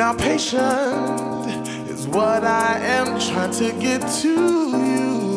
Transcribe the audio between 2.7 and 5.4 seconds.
am trying to get to you.